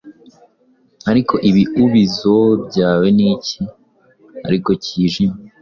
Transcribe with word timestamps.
Ariko 1.11 1.33
ibiubizo 1.49 2.35
byawe 2.67 3.07
niki, 3.17 3.61
ariko 4.47 4.69
cyijimye 4.83 5.39